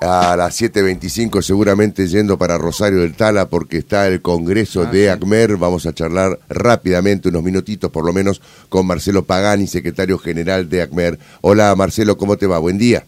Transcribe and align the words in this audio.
a 0.00 0.34
las 0.36 0.60
7.25 0.60 1.42
seguramente 1.42 2.06
yendo 2.06 2.38
para 2.38 2.56
Rosario 2.56 3.00
del 3.00 3.14
Tala 3.14 3.48
porque 3.48 3.78
está 3.78 4.08
el 4.08 4.22
Congreso 4.22 4.84
Ah, 4.88 4.90
de 4.90 5.02
sí. 5.04 5.08
ACMER. 5.08 5.56
Vamos 5.56 5.84
a 5.86 5.92
charlar 5.94 6.38
rápidamente, 6.48 7.28
unos 7.28 7.42
minutitos 7.42 7.90
por 7.90 8.04
lo 8.06 8.12
menos, 8.12 8.40
con 8.68 8.86
Marcelo 8.86 9.24
Pagani, 9.24 9.66
secretario 9.66 10.16
general 10.18 10.68
de 10.70 10.82
ACMER. 10.82 11.18
Hola 11.42 11.74
Marcelo, 11.76 12.16
¿cómo 12.16 12.36
te 12.38 12.46
va? 12.46 12.58
Buen 12.58 12.78
día. 12.78 13.04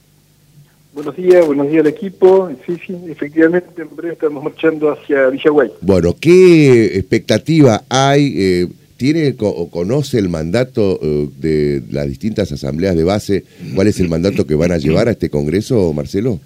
Buenos 0.94 1.16
días, 1.16 1.46
buenos 1.46 1.68
días 1.70 1.80
al 1.80 1.86
equipo. 1.86 2.50
Sí, 2.66 2.76
sí, 2.86 2.94
efectivamente, 3.08 3.80
en 3.80 3.96
breve 3.96 4.12
estamos 4.12 4.44
marchando 4.44 4.90
hacia 4.92 5.28
Villaguay. 5.28 5.70
Bueno, 5.80 6.14
¿qué 6.20 6.98
expectativa 6.98 7.82
hay? 7.88 8.34
eh, 8.36 8.68
¿Tiene 8.98 9.34
co- 9.34 9.48
o 9.48 9.68
conoce 9.70 10.18
el 10.18 10.28
mandato 10.28 10.98
eh, 11.02 11.28
de 11.40 11.82
las 11.90 12.06
distintas 12.06 12.52
asambleas 12.52 12.94
de 12.94 13.02
base? 13.02 13.44
¿Cuál 13.74 13.88
es 13.88 13.98
el 13.98 14.08
mandato 14.08 14.46
que 14.46 14.54
van 14.54 14.70
a 14.70 14.76
llevar 14.78 15.08
a 15.08 15.12
este 15.12 15.28
Congreso, 15.30 15.92
Marcelo? 15.92 16.38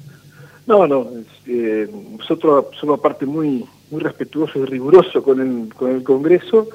No, 0.67 0.87
no, 0.87 1.09
eh, 1.46 1.89
nosotros 2.19 2.67
somos 2.81 3.00
parte 3.00 3.25
muy 3.25 3.64
muy 3.90 4.00
respetuoso 4.00 4.59
y 4.59 4.64
riguroso 4.64 5.23
con 5.23 5.40
el, 5.40 5.75
con 5.75 5.90
el 5.90 6.03
Congreso. 6.03 6.68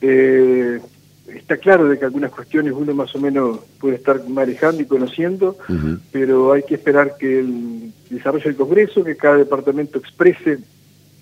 Eh, 0.00 0.80
está 1.26 1.56
claro 1.56 1.88
de 1.88 1.98
que 1.98 2.04
algunas 2.04 2.30
cuestiones 2.30 2.72
uno 2.76 2.94
más 2.94 3.14
o 3.14 3.18
menos 3.18 3.60
puede 3.80 3.96
estar 3.96 4.28
manejando 4.28 4.82
y 4.82 4.86
conociendo, 4.86 5.56
pero 6.12 6.52
hay 6.52 6.62
que 6.62 6.74
esperar 6.74 7.16
que 7.18 7.40
el 7.40 7.92
desarrollo 8.10 8.44
del 8.44 8.56
Congreso, 8.56 9.02
que 9.02 9.16
cada 9.16 9.36
departamento 9.38 9.98
exprese 9.98 10.58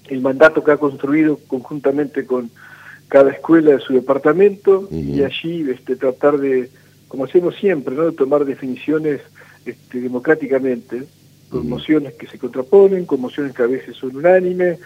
el 0.08 0.20
mandato 0.20 0.62
que 0.62 0.72
ha 0.72 0.76
construido 0.76 1.38
conjuntamente 1.46 2.26
con 2.26 2.50
cada 3.08 3.30
escuela 3.30 3.72
de 3.72 3.80
su 3.80 3.92
departamento 3.92 4.88
y 4.90 5.22
allí 5.22 5.70
este, 5.70 5.96
tratar 5.96 6.38
de, 6.38 6.68
como 7.08 7.24
hacemos 7.24 7.54
siempre, 7.56 7.94
¿no? 7.94 8.06
de 8.06 8.16
tomar 8.16 8.44
definiciones 8.44 9.20
este, 9.64 10.00
democráticamente, 10.00 11.04
con 11.52 11.60
Ujú. 11.60 11.68
mociones 11.68 12.14
que 12.14 12.26
se 12.26 12.38
contraponen, 12.38 13.04
con 13.04 13.20
mociones 13.20 13.54
que 13.54 13.62
a 13.62 13.66
veces 13.66 13.94
son 13.94 14.16
unánimes, 14.16 14.78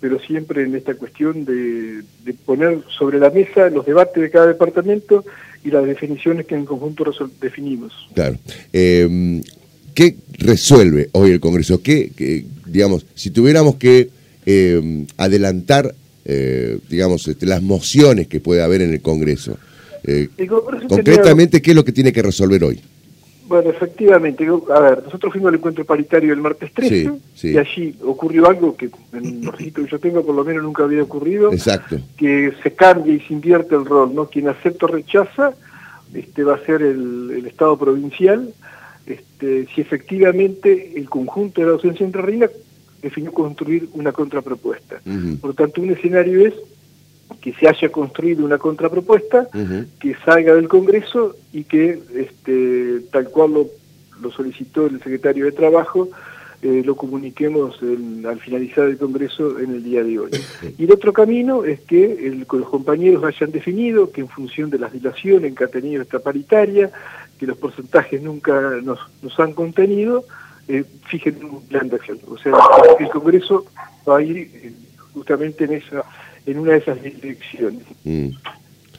pero 0.00 0.18
siempre 0.18 0.62
en 0.64 0.74
esta 0.74 0.94
cuestión 0.94 1.44
de, 1.44 2.02
de 2.24 2.32
poner 2.46 2.78
sobre 2.98 3.18
la 3.18 3.28
mesa 3.30 3.68
los 3.70 3.84
debates 3.86 4.22
de 4.22 4.30
cada 4.30 4.46
departamento 4.46 5.24
y 5.62 5.70
las 5.70 5.84
definiciones 5.86 6.46
que 6.46 6.54
en 6.54 6.64
conjunto 6.64 7.04
definimos. 7.40 7.92
Claro. 8.14 8.36
Eh, 8.72 9.42
¿Qué 9.94 10.16
resuelve 10.38 11.10
hoy 11.12 11.30
el 11.30 11.40
Congreso? 11.40 11.80
¿Qué, 11.82 12.10
qué, 12.16 12.44
digamos, 12.66 13.06
si 13.14 13.30
tuviéramos 13.30 13.76
que 13.76 14.08
eh, 14.46 15.06
adelantar, 15.16 15.94
eh, 16.24 16.78
digamos, 16.90 17.28
este, 17.28 17.46
las 17.46 17.62
mociones 17.62 18.26
que 18.28 18.40
puede 18.40 18.62
haber 18.62 18.82
en 18.82 18.92
el 18.92 19.00
Congreso, 19.00 19.56
eh, 20.04 20.28
El 20.36 20.48
Congreso 20.48 20.88
tenía- 20.88 21.02
concretamente, 21.04 21.62
¿qué 21.62 21.70
es 21.70 21.76
lo 21.76 21.84
que 21.84 21.92
tiene 21.92 22.12
que 22.12 22.22
resolver 22.22 22.64
hoy? 22.64 22.80
Bueno, 23.46 23.70
efectivamente, 23.70 24.46
a 24.74 24.80
ver, 24.80 25.02
nosotros 25.04 25.32
fuimos 25.32 25.48
al 25.50 25.56
encuentro 25.56 25.84
paritario 25.84 26.32
el 26.32 26.40
martes 26.40 26.72
13 26.72 26.88
Sí, 27.04 27.20
sí. 27.34 27.48
y 27.52 27.58
allí 27.58 27.94
ocurrió 28.02 28.48
algo 28.48 28.74
que 28.76 28.88
en 29.12 29.44
los 29.44 29.54
registros 29.56 29.86
que 29.86 29.92
yo 29.92 29.98
tengo 29.98 30.24
por 30.24 30.34
lo 30.34 30.44
menos 30.44 30.62
nunca 30.62 30.84
había 30.84 31.02
ocurrido, 31.02 31.52
Exacto. 31.52 31.98
que 32.16 32.52
se 32.62 32.72
cambia 32.72 33.12
y 33.14 33.20
se 33.20 33.34
invierte 33.34 33.74
el 33.74 33.84
rol, 33.84 34.14
¿no? 34.14 34.26
Quien 34.26 34.48
acepta 34.48 34.86
o 34.86 34.88
rechaza 34.88 35.52
este, 36.14 36.42
va 36.44 36.54
a 36.54 36.64
ser 36.64 36.80
el, 36.82 37.32
el 37.36 37.46
Estado 37.46 37.76
provincial, 37.76 38.48
este, 39.06 39.66
si 39.74 39.80
efectivamente 39.82 40.92
el 40.96 41.08
conjunto 41.10 41.60
de 41.60 41.66
la 41.66 41.72
docencia 41.74 42.06
entrerrina 42.06 42.48
definió 43.02 43.32
construir 43.32 43.88
una 43.92 44.12
contrapropuesta. 44.12 45.00
Por 45.40 45.50
lo 45.50 45.54
tanto, 45.54 45.82
un 45.82 45.90
escenario 45.90 46.46
es 46.46 46.54
que 47.40 47.52
se 47.54 47.68
haya 47.68 47.88
construido 47.90 48.44
una 48.44 48.58
contrapropuesta, 48.58 49.48
que 50.00 50.14
salga 50.24 50.54
del 50.54 50.68
Congreso 50.68 51.36
y 51.52 51.64
que, 51.64 52.00
este, 52.14 53.00
tal 53.12 53.28
cual 53.30 53.52
lo, 53.54 53.66
lo 54.22 54.30
solicitó 54.30 54.86
el 54.86 54.98
secretario 54.98 55.44
de 55.44 55.52
Trabajo, 55.52 56.08
eh, 56.62 56.82
lo 56.84 56.94
comuniquemos 56.96 57.76
el- 57.82 58.24
al 58.26 58.40
finalizar 58.40 58.86
el 58.88 58.96
Congreso 58.96 59.58
en 59.58 59.70
el 59.72 59.84
día 59.84 60.02
de 60.02 60.18
hoy. 60.18 60.30
Y 60.78 60.84
el 60.84 60.92
otro 60.92 61.12
camino 61.12 61.64
es 61.64 61.80
que 61.80 62.04
el- 62.26 62.46
los 62.50 62.68
compañeros 62.70 63.22
hayan 63.24 63.50
definido 63.50 64.10
que 64.10 64.22
en 64.22 64.28
función 64.28 64.70
de 64.70 64.78
las 64.78 64.92
dilaciones 64.92 65.54
que 65.54 65.64
ha 65.64 65.68
tenido 65.68 66.00
esta 66.00 66.20
paritaria, 66.20 66.90
que 67.38 67.46
los 67.46 67.58
porcentajes 67.58 68.22
nunca 68.22 68.78
nos, 68.82 68.98
nos 69.22 69.38
han 69.40 69.52
contenido, 69.52 70.24
eh, 70.66 70.84
fijen 71.08 71.44
un 71.44 71.60
plan 71.66 71.90
de 71.90 71.96
acción. 71.96 72.18
O 72.28 72.38
sea, 72.38 72.54
el 72.98 73.08
Congreso 73.10 73.66
va 74.08 74.16
a 74.18 74.22
ir 74.22 74.38
eh, 74.38 74.72
justamente 75.14 75.64
en 75.64 75.72
esa 75.74 76.02
en 76.46 76.58
una 76.58 76.72
de 76.72 76.78
esas 76.78 77.02
direcciones. 77.02 77.80
Mm. 78.04 78.28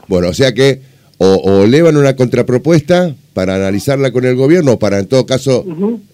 Bueno, 0.07 0.29
o 0.29 0.33
sea 0.33 0.53
que 0.53 0.81
o, 1.17 1.27
o 1.35 1.63
elevan 1.63 1.95
una 1.97 2.15
contrapropuesta 2.15 3.15
para 3.33 3.55
analizarla 3.55 4.11
con 4.11 4.25
el 4.25 4.35
gobierno, 4.35 4.73
o 4.73 4.79
para 4.79 4.99
en 4.99 5.05
todo 5.07 5.25
caso 5.25 5.65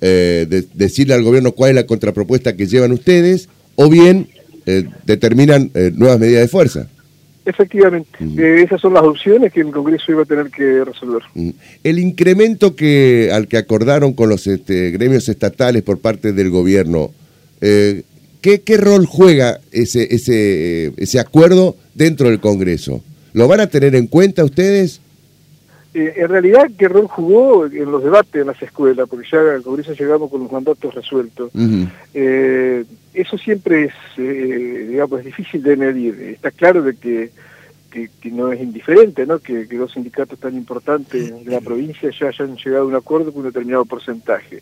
eh, 0.02 0.46
de- 0.50 0.66
decirle 0.74 1.14
al 1.14 1.24
gobierno 1.24 1.54
cuál 1.54 1.70
es 1.72 1.76
la 1.76 1.86
contrapropuesta 1.86 2.56
que 2.56 2.68
llevan 2.68 2.92
ustedes, 2.92 3.48
o 3.76 3.90
bien 3.90 4.28
eh, 4.66 4.86
determinan 5.06 5.72
eh, 5.74 5.92
nuevas 5.96 6.20
medidas 6.20 6.42
de 6.44 6.48
fuerza. 6.50 6.88
Efectivamente, 7.44 8.10
Ujú. 8.24 8.40
Eh, 8.40 8.62
esas 8.64 8.80
son 8.80 8.94
las 8.94 9.02
opciones 9.04 9.52
que 9.52 9.62
el 9.62 9.72
Congreso 9.72 10.12
iba 10.12 10.22
a 10.22 10.26
tener 10.26 10.52
que 10.52 10.84
resolver. 10.86 11.24
Mm. 11.34 11.50
El 11.84 11.98
incremento 12.00 12.76
que 12.76 13.32
al 13.34 13.48
que 13.48 13.58
acordaron 13.58 14.14
con 14.14 14.30
los 14.30 14.46
este, 14.46 14.92
gremios 14.92 15.28
estatales 15.30 15.82
por 15.82 15.98
parte 16.00 16.34
del 16.34 16.52
gobierno, 16.52 17.12
eh, 17.62 18.04
¿qué, 18.42 18.62
qué 18.62 18.78
rol 18.78 19.06
juega 19.06 19.60
ese, 19.72 20.14
ese, 20.14 20.94
ese 20.98 21.20
acuerdo 21.20 21.76
dentro 21.94 22.30
del 22.30 22.40
Congreso? 22.40 23.02
¿Lo 23.34 23.48
van 23.48 23.62
a 23.62 23.68
tener 23.68 23.96
en 23.96 24.08
cuenta 24.08 24.44
ustedes? 24.44 25.02
Eh, 25.94 26.14
en 26.18 26.30
realidad, 26.30 26.70
¿qué 26.78 26.88
rol 26.88 27.08
jugó 27.08 27.66
en 27.66 27.92
los 27.92 28.04
debates 28.04 28.42
en 28.42 28.48
las 28.48 28.62
escuelas? 28.62 29.10
Porque 29.10 29.28
ya 29.30 29.40
al 29.40 29.62
Congreso 29.62 29.94
llegamos 29.94 30.30
con 30.30 30.42
los 30.42 30.52
mandatos 30.52 30.94
resueltos. 30.94 31.52
Eh, 32.14 32.86
eso 33.14 33.38
siempre 33.38 33.86
es, 33.86 33.94
eh, 34.18 34.88
digamos, 34.90 35.20
es 35.20 35.26
difícil 35.26 35.62
de 35.62 35.76
medir. 35.76 36.20
Está 36.34 36.52
claro 36.52 36.82
de 36.82 36.96
que, 36.96 37.32
que, 37.92 38.10
que 38.22 38.32
no 38.32 38.54
es 38.54 38.62
indiferente, 38.62 39.26
¿no? 39.26 39.40
Que, 39.40 39.68
que 39.68 39.78
dos 39.78 39.92
sindicatos 39.92 40.40
tan 40.40 40.56
importantes 40.56 41.44
de 41.44 41.52
la 41.52 41.60
provincia 41.60 42.10
ya 42.18 42.28
hayan 42.28 42.56
llegado 42.56 42.84
a 42.84 42.88
un 42.88 42.96
acuerdo 42.96 43.34
con 43.34 43.42
un 43.42 43.48
determinado 43.48 43.84
porcentaje. 43.84 44.60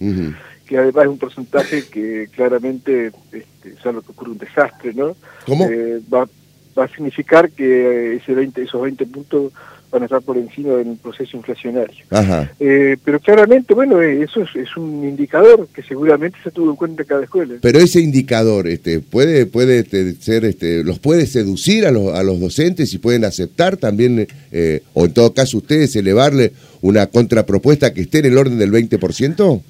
Que 0.69 0.78
además 0.78 1.06
es 1.06 1.09
un 1.09 1.18
porcentaje 1.18 1.84
que 1.88 2.28
claramente, 2.31 3.07
este, 3.31 3.69
es 3.72 3.85
algo 3.88 4.03
que 4.03 4.12
ocurre 4.12 4.30
un 4.30 4.38
desastre, 4.38 4.94
¿no? 4.94 5.16
¿Cómo? 5.47 5.66
Eh, 5.68 6.00
va, 6.13 6.30
va 6.78 6.84
a 6.84 6.88
significar 6.90 7.50
que 7.50 8.18
ese 8.18 8.35
20, 8.35 8.62
esos 8.62 8.79
20 8.79 9.03
puntos 9.08 9.52
van 9.91 10.03
a 10.03 10.06
estar 10.06 10.22
por 10.22 10.38
encima 10.38 10.75
del 10.75 10.96
proceso 10.97 11.35
inflacionario. 11.38 12.06
Ajá. 12.12 12.52
Eh, 12.59 12.97
pero 13.03 13.19
claramente, 13.19 13.74
bueno, 13.74 14.00
eh, 14.00 14.22
eso 14.22 14.44
es, 14.44 14.56
es 14.56 14.78
un 14.78 15.03
indicador 15.03 15.68
que 15.74 15.81
seguramente 15.81 16.38
se 16.44 16.52
tuvo 16.52 16.69
en 16.69 16.75
cuenta 16.75 17.02
en 17.02 17.08
cada 17.08 17.24
escuela. 17.24 17.56
Pero 17.59 17.79
ese 17.79 18.00
indicador, 18.00 18.68
este, 18.68 19.00
puede, 19.00 19.47
puede 19.47 19.79
este, 19.79 20.13
ser, 20.13 20.46
este, 20.46 20.84
los 20.84 21.00
puede 21.00 21.25
seducir 21.25 21.88
a 21.88 21.91
los, 21.91 22.13
a 22.13 22.22
los 22.22 22.40
docentes 22.40 22.94
y 22.94 23.00
pueden 23.00 23.25
aceptar 23.25 23.78
también, 23.78 24.28
eh, 24.52 24.84
o 24.94 25.06
en 25.06 25.13
todo 25.13 25.34
caso 25.34 25.58
ustedes 25.58 25.96
elevarle 25.96 26.53
una 26.81 27.08
contrapropuesta 27.08 27.91
que 27.91 28.02
esté 28.02 28.19
en 28.19 28.25
el 28.25 28.38
orden 28.38 28.59
del 28.59 28.72
20%? 28.72 29.62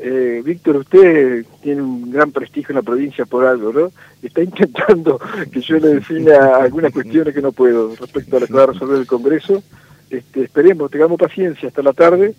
Eh, 0.00 0.42
Víctor, 0.44 0.76
usted 0.76 1.44
tiene 1.60 1.82
un 1.82 2.10
gran 2.12 2.30
prestigio 2.30 2.68
en 2.70 2.76
la 2.76 2.82
provincia 2.82 3.24
por 3.26 3.44
algo, 3.44 3.72
¿no? 3.72 3.90
Está 4.22 4.42
intentando 4.42 5.18
que 5.52 5.60
yo 5.60 5.76
le 5.78 5.94
defina 5.96 6.56
algunas 6.56 6.92
cuestiones 6.92 7.34
que 7.34 7.42
no 7.42 7.50
puedo 7.52 7.96
respecto 7.96 8.36
a 8.36 8.40
lo 8.40 8.46
que 8.46 8.52
va 8.52 8.62
a 8.62 8.66
resolver 8.66 8.98
el 8.98 9.06
Congreso. 9.06 9.62
Este, 10.08 10.42
esperemos, 10.44 10.90
tengamos 10.90 11.18
paciencia 11.18 11.68
hasta 11.68 11.82
la 11.82 11.92
tarde, 11.92 12.34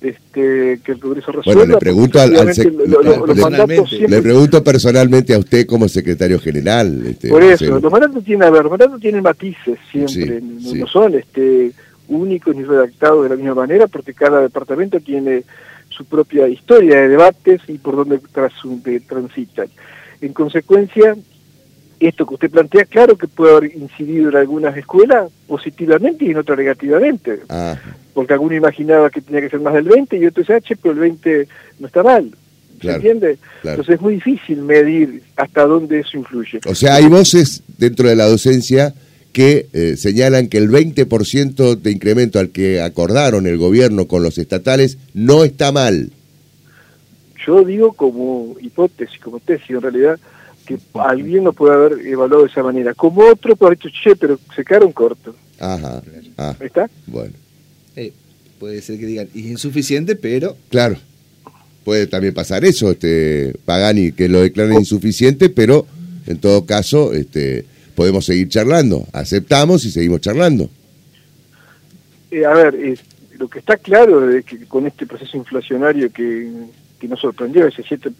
este, 0.00 0.80
que 0.84 0.92
el 0.92 1.00
Congreso 1.00 1.32
resuelva. 1.32 1.60
Bueno, 1.62 1.74
le 1.74 1.78
pregunto 1.80 2.20
al- 2.20 2.30
al 2.36 2.36
porque 2.46 2.52
sec- 2.52 2.66
obviamente 2.68 2.88
lo- 2.88 3.02
lo- 3.02 3.26
los 3.26 3.36
le- 3.36 3.42
mandatos 3.42 3.68
le 3.68 3.96
siempre 3.96 4.08
Le 4.16 4.22
pregunto 4.22 4.62
personalmente 4.64 5.34
a 5.34 5.38
usted 5.38 5.66
como 5.66 5.88
secretario 5.88 6.38
general. 6.38 7.04
Este, 7.06 7.28
Por 7.28 7.42
eso, 7.42 7.80
los 7.80 7.90
mandatos 7.90 8.22
tienen, 8.22 8.44
a 8.44 8.50
ver, 8.50 8.62
los 8.62 8.70
mandatos 8.70 9.00
tienen 9.00 9.22
matices 9.22 9.78
siempre, 9.90 10.40
Sí, 10.40 10.44
no, 10.62 10.70
sí. 10.70 10.78
no 10.80 10.86
son 10.86 11.14
este 11.14 11.72
únicos 12.06 12.54
ni 12.54 12.62
redactados 12.64 13.22
de 13.24 13.30
la 13.30 13.36
misma 13.36 13.54
manera, 13.54 13.86
porque 13.86 14.14
cada 14.14 14.40
departamento 14.40 15.00
tiene 15.00 15.42
su 15.98 16.04
propia 16.06 16.48
historia 16.48 17.00
de 17.02 17.08
debates 17.08 17.60
y 17.68 17.76
por 17.76 17.96
donde 17.96 18.18
trasu- 18.20 18.80
de- 18.82 19.00
transitan. 19.00 19.66
En 20.22 20.32
consecuencia, 20.32 21.14
esto 22.00 22.24
que 22.26 22.34
usted 22.34 22.50
plantea, 22.50 22.84
claro 22.84 23.18
que 23.18 23.26
puede 23.26 23.56
haber 23.56 23.76
incidido 23.76 24.30
en 24.30 24.36
algunas 24.36 24.76
escuelas 24.76 25.30
positivamente 25.48 26.24
y 26.24 26.30
en 26.30 26.36
otras 26.38 26.56
negativamente, 26.56 27.40
porque 28.14 28.32
alguno 28.32 28.54
imaginaba 28.54 29.10
que 29.10 29.20
tenía 29.20 29.40
que 29.40 29.50
ser 29.50 29.60
más 29.60 29.74
del 29.74 29.84
20 29.84 30.16
y 30.16 30.26
otro 30.26 30.42
dice, 30.42 30.54
"Ah, 30.54 30.60
che, 30.60 30.76
pero 30.76 30.94
el 30.94 31.00
20 31.00 31.48
no 31.80 31.86
está 31.88 32.02
mal. 32.04 32.30
¿Se 32.74 32.78
Claro, 32.82 32.96
entiende? 32.98 33.38
claro. 33.62 33.74
Entonces 33.74 33.96
es 33.96 34.00
muy 34.00 34.14
difícil 34.14 34.62
medir 34.62 35.22
hasta 35.34 35.64
dónde 35.66 35.98
eso 35.98 36.16
influye. 36.16 36.60
O 36.64 36.74
sea, 36.76 36.94
hay 36.94 37.06
voces 37.08 37.64
dentro 37.76 38.08
de 38.08 38.14
la 38.14 38.26
docencia 38.26 38.94
que 39.32 39.68
eh, 39.72 39.96
señalan 39.96 40.48
que 40.48 40.58
el 40.58 40.70
20% 40.70 41.76
de 41.76 41.90
incremento 41.90 42.38
al 42.38 42.50
que 42.50 42.80
acordaron 42.80 43.46
el 43.46 43.58
gobierno 43.58 44.08
con 44.08 44.22
los 44.22 44.38
estatales 44.38 44.98
no 45.14 45.44
está 45.44 45.70
mal. 45.72 46.10
Yo 47.46 47.64
digo 47.64 47.92
como 47.92 48.56
hipótesis, 48.60 49.18
como 49.20 49.40
tesis 49.40 49.70
en 49.70 49.80
realidad, 49.80 50.18
que 50.66 50.78
alguien 50.94 51.44
lo 51.44 51.52
puede 51.52 51.74
haber 51.74 52.06
evaluado 52.06 52.44
de 52.44 52.50
esa 52.50 52.62
manera. 52.62 52.94
Como 52.94 53.22
otro 53.22 53.56
puede 53.56 53.68
haber 53.70 53.78
dicho, 53.78 53.94
che, 54.02 54.16
pero 54.16 54.38
se 54.54 54.64
quedaron 54.64 54.92
cortos. 54.92 55.34
Ajá. 55.58 56.02
Ah, 56.36 56.54
¿Está? 56.60 56.90
bueno. 57.06 57.32
Eh, 57.96 58.12
puede 58.58 58.82
ser 58.82 58.98
que 58.98 59.06
digan, 59.06 59.28
es 59.34 59.44
insuficiente, 59.46 60.14
pero 60.14 60.56
Claro. 60.68 60.96
puede 61.84 62.06
también 62.06 62.34
pasar 62.34 62.64
eso, 62.64 62.90
este 62.90 63.54
Pagani, 63.64 64.12
que 64.12 64.28
lo 64.28 64.40
declaren 64.40 64.76
oh. 64.76 64.80
insuficiente, 64.80 65.48
pero 65.48 65.86
en 66.26 66.38
todo 66.38 66.66
caso, 66.66 67.14
este 67.14 67.64
podemos 67.98 68.26
seguir 68.26 68.48
charlando. 68.48 69.08
Aceptamos 69.12 69.84
y 69.84 69.90
seguimos 69.90 70.20
charlando. 70.20 70.70
Eh, 72.30 72.44
a 72.44 72.54
ver, 72.54 72.96
lo 73.36 73.48
que 73.48 73.58
está 73.58 73.76
claro 73.76 74.30
es 74.30 74.44
que 74.44 74.66
con 74.66 74.86
este 74.86 75.04
proceso 75.04 75.36
inflacionario 75.36 76.08
que, 76.12 76.48
que 77.00 77.08
nos 77.08 77.18
sorprendió, 77.18 77.66
ese 77.66 77.82
7% 77.82 78.14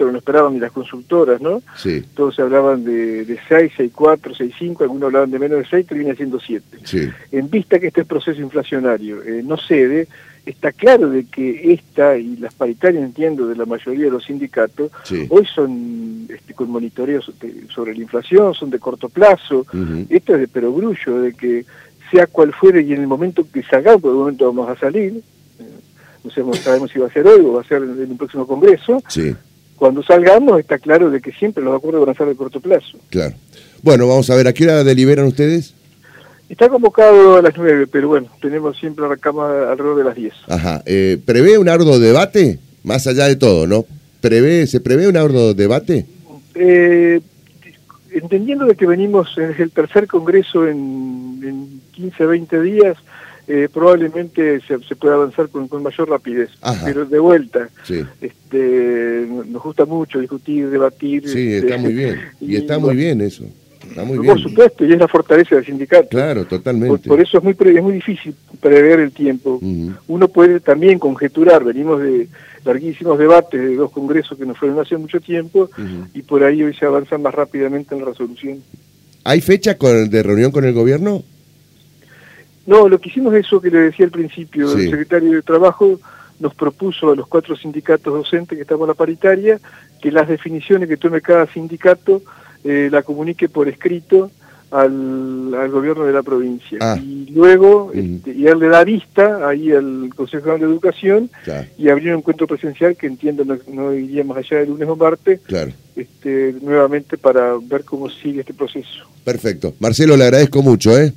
no 0.00 0.12
lo 0.12 0.18
esperaban 0.18 0.52
ni 0.52 0.60
las 0.60 0.72
consultoras, 0.72 1.40
¿no? 1.40 1.62
Sí. 1.74 2.04
Todos 2.14 2.34
se 2.34 2.42
hablaban 2.42 2.84
de, 2.84 3.24
de 3.24 3.38
6, 3.48 3.72
6, 3.78 3.92
4, 3.94 4.34
6, 4.34 4.54
5, 4.58 4.82
algunos 4.84 5.06
hablaban 5.06 5.30
de 5.30 5.38
menos 5.38 5.58
de 5.60 5.64
6, 5.64 5.86
termina 5.86 6.14
siendo 6.14 6.38
7. 6.38 6.80
Sí. 6.84 7.08
En 7.32 7.48
vista 7.48 7.78
que 7.78 7.86
este 7.86 8.04
proceso 8.04 8.42
inflacionario 8.42 9.22
eh, 9.22 9.42
no 9.42 9.56
cede, 9.56 10.06
está 10.48 10.72
claro 10.72 11.10
de 11.10 11.24
que 11.24 11.72
esta 11.72 12.16
y 12.16 12.36
las 12.36 12.54
paritarias, 12.54 13.04
entiendo, 13.04 13.46
de 13.46 13.56
la 13.56 13.66
mayoría 13.66 14.06
de 14.06 14.10
los 14.10 14.24
sindicatos, 14.24 14.90
hoy 15.28 15.46
son 15.46 16.26
este, 16.28 16.54
con 16.54 16.70
monitoreos 16.70 17.30
sobre 17.68 17.94
la 17.94 18.02
inflación, 18.02 18.54
son 18.54 18.70
de 18.70 18.78
corto 18.78 19.08
plazo. 19.08 19.66
Esto 20.08 20.34
es 20.34 20.40
de 20.40 20.48
perogrullo, 20.48 21.20
de 21.20 21.34
que 21.34 21.64
sea 22.10 22.26
cual 22.26 22.52
fuere 22.52 22.82
y 22.82 22.92
en 22.92 23.00
el 23.00 23.06
momento 23.06 23.46
que 23.52 23.62
salgamos, 23.62 24.00
por 24.00 24.12
el 24.12 24.18
momento 24.18 24.46
vamos 24.46 24.68
a 24.70 24.80
salir, 24.80 25.12
eh, 25.58 25.62
no 26.24 26.30
sabemos, 26.30 26.58
sabemos 26.60 26.90
si 26.90 26.98
va 26.98 27.06
a 27.06 27.12
ser 27.12 27.26
hoy 27.26 27.40
o 27.44 27.52
va 27.52 27.60
a 27.60 27.64
ser 27.64 27.82
en 27.82 28.10
un 28.10 28.16
próximo 28.16 28.46
congreso, 28.46 29.02
cuando 29.76 30.02
salgamos 30.02 30.58
está 30.58 30.78
claro 30.78 31.10
de 31.10 31.20
que 31.20 31.32
siempre 31.32 31.62
los 31.62 31.76
acuerdos 31.76 32.06
van 32.06 32.14
a 32.14 32.18
ser 32.18 32.26
de 32.26 32.34
corto 32.34 32.60
plazo. 32.60 32.98
Claro. 33.10 33.34
Bueno, 33.82 34.08
vamos 34.08 34.28
a 34.30 34.34
ver, 34.34 34.48
¿a 34.48 34.52
qué 34.52 34.64
hora 34.64 34.82
deliberan 34.82 35.26
ustedes? 35.26 35.74
Está 36.48 36.68
convocado 36.68 37.36
a 37.36 37.42
las 37.42 37.56
9, 37.56 37.86
pero 37.88 38.08
bueno, 38.08 38.28
tenemos 38.40 38.78
siempre 38.78 39.06
la 39.08 39.16
cama 39.16 39.70
alrededor 39.70 39.98
de 39.98 40.04
las 40.04 40.16
10. 40.16 40.34
Ajá. 40.48 40.82
Eh, 40.86 41.18
¿Prevé 41.24 41.58
un 41.58 41.68
arduo 41.68 41.98
debate? 41.98 42.58
Más 42.84 43.06
allá 43.06 43.26
de 43.26 43.36
todo, 43.36 43.66
¿no? 43.66 43.84
¿Prevé, 44.20 44.66
¿Se 44.66 44.80
prevé 44.80 45.08
un 45.08 45.16
arduo 45.16 45.52
debate? 45.52 46.06
Eh, 46.54 47.20
entendiendo 48.12 48.64
de 48.64 48.74
que 48.74 48.86
venimos 48.86 49.36
en 49.36 49.54
el 49.58 49.70
tercer 49.70 50.06
congreso 50.06 50.66
en, 50.66 51.40
en 51.44 51.80
15, 51.92 52.26
20 52.26 52.62
días, 52.62 52.96
eh, 53.46 53.68
probablemente 53.72 54.60
se, 54.60 54.78
se, 54.80 54.94
pueda 54.94 55.14
avanzar 55.14 55.48
con, 55.48 55.68
mayor 55.82 56.10
rapidez. 56.10 56.50
Pero 56.84 57.06
de 57.06 57.18
vuelta, 57.18 57.68
este, 58.20 59.26
nos 59.28 59.62
gusta 59.62 59.86
mucho 59.86 60.18
discutir, 60.18 60.68
debatir. 60.68 61.26
Sí, 61.28 61.54
está 61.54 61.76
este, 61.76 61.78
muy 61.78 61.94
bien. 61.94 62.20
Y, 62.40 62.56
está 62.56 62.78
muy 62.78 62.94
bien 62.94 63.20
eso. 63.22 63.44
Por 63.94 64.40
supuesto, 64.40 64.84
y 64.84 64.92
es 64.92 64.98
la 64.98 65.08
fortaleza 65.08 65.56
del 65.56 65.64
sindicato. 65.64 66.08
Claro, 66.08 66.44
totalmente. 66.46 67.08
Por, 67.08 67.20
eso 67.20 67.38
es 67.38 67.44
muy, 67.44 67.56
es 67.58 67.82
muy 67.82 67.94
difícil 67.94 68.34
prever 68.60 69.00
el 69.00 69.12
tiempo. 69.12 69.60
Uno 70.08 70.28
puede 70.28 70.60
también 70.60 70.98
conjeturar, 70.98 71.64
venimos 71.64 72.00
de 72.02 72.28
larguísimos 72.64 73.18
debates 73.18 73.60
de 73.60 73.76
dos 73.76 73.90
congresos 73.90 74.36
que 74.36 74.44
nos 74.44 74.58
fueron 74.58 74.78
hace 74.78 74.96
mucho 74.96 75.20
tiempo 75.20 75.70
y 76.14 76.22
por 76.22 76.44
ahí 76.44 76.62
hoy 76.62 76.74
se 76.74 76.86
avanza 76.86 77.18
más 77.18 77.34
rápidamente 77.34 77.94
en 77.94 78.02
la 78.02 78.08
resolución. 78.08 78.62
¿Hay 79.24 79.40
fecha 79.40 79.76
con, 79.76 80.08
de 80.08 80.22
reunión 80.22 80.50
con 80.52 80.64
el 80.64 80.72
gobierno? 80.72 81.22
No, 82.66 82.88
lo 82.88 83.00
que 83.00 83.08
hicimos 83.08 83.34
es 83.34 83.46
eso 83.46 83.60
que 83.60 83.70
le 83.70 83.78
decía 83.78 84.04
al 84.04 84.12
principio, 84.12 84.70
el 84.72 84.90
secretario 84.90 85.32
de 85.32 85.42
Trabajo 85.42 85.98
nos 86.38 86.54
propuso 86.54 87.10
a 87.10 87.16
los 87.16 87.26
cuatro 87.26 87.56
sindicatos 87.56 88.12
docentes 88.12 88.56
que 88.56 88.62
estamos 88.62 88.84
en 88.84 88.88
la 88.88 88.94
paritaria 88.94 89.60
que 90.00 90.12
las 90.12 90.28
definiciones 90.28 90.88
que 90.88 90.96
tome 90.96 91.20
cada 91.20 91.46
sindicato 91.46 92.22
eh, 92.64 92.88
la 92.90 93.02
comunique 93.02 93.48
por 93.48 93.68
escrito 93.68 94.30
al, 94.70 95.54
al, 95.54 95.70
gobierno 95.70 96.04
de 96.04 96.12
la 96.12 96.22
provincia. 96.22 96.78
Ah. 96.80 96.98
Y 97.00 97.30
luego, 97.30 97.90
este, 97.94 98.32
y 98.32 98.46
él 98.46 98.58
le 98.58 98.68
da 98.68 98.84
vista 98.84 99.48
ahí 99.48 99.72
al 99.72 100.10
Consejo 100.14 100.44
General 100.44 100.60
de 100.60 100.66
Educación 100.66 101.30
y 101.78 101.88
abrir 101.88 102.12
un 102.12 102.18
encuentro 102.18 102.46
presencial 102.46 102.96
que 102.96 103.06
entiendo 103.06 103.44
no, 103.44 103.94
iría 103.94 104.24
más 104.24 104.38
allá 104.38 104.58
del 104.58 104.70
lunes 104.70 104.88
o 104.88 104.96
martes, 104.96 105.40
este, 105.96 106.54
nuevamente 106.60 107.16
para 107.16 107.56
ver 107.62 107.84
cómo 107.84 108.10
sigue 108.10 108.40
este 108.40 108.54
proceso. 108.54 109.06
Perfecto. 109.24 109.74
Marcelo, 109.78 110.16
le 110.16 110.24
agradezco 110.24 110.62
mucho, 110.62 110.98
¿eh? 110.98 111.12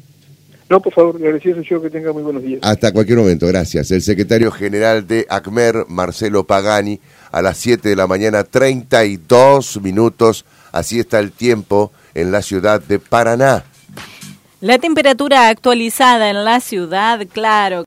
No, 0.70 0.82
por 0.82 0.94
favor, 0.94 1.18
agradecido 1.18 1.62
yo 1.64 1.82
que 1.82 1.90
tenga 1.90 2.14
muy 2.14 2.24
buenos 2.24 2.44
días. 2.44 2.62
Hasta 2.64 2.94
cualquier 2.94 3.18
momento, 3.18 3.46
gracias. 3.46 3.92
El 3.92 4.02
secretario 4.02 4.50
general 4.52 5.06
de 5.06 5.26
ACMER, 5.28 5.86
Marcelo 5.90 6.46
Pagani, 6.48 7.02
a 7.30 7.42
las 7.42 7.58
7 7.58 7.90
de 7.90 7.96
la 7.98 8.08
mañana, 8.08 8.46
32 8.46 9.82
minutos. 9.82 10.46
Así 10.72 11.00
está 11.00 11.20
el 11.20 11.32
tiempo 11.32 11.92
en 12.14 12.32
la 12.32 12.42
ciudad 12.42 12.82
de 12.82 13.00
Paraná. 13.00 13.64
La 14.62 14.78
temperatura 14.78 15.48
actualizada 15.48 16.30
en 16.30 16.46
la 16.46 16.60
ciudad, 16.60 17.26
claro. 17.34 17.80